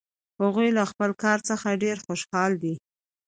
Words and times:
هغوی 0.41 0.69
له 0.77 0.83
خپل 0.91 1.11
کار 1.23 1.39
څخه 1.49 1.79
ډېر 1.83 1.97
خوشحال 2.05 2.51
دي 2.63 2.73